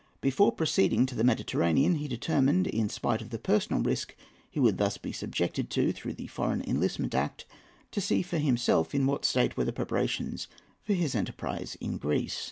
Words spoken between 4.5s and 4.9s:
would